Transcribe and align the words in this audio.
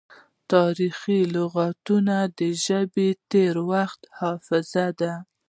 تاریخي 0.51 1.19
لغتونه 1.35 2.15
د 2.37 2.39
ژبې 2.65 3.09
د 3.15 3.19
تیر 3.31 3.55
وخت 3.71 4.01
حافظه 4.19 4.87
ده. 4.99 5.13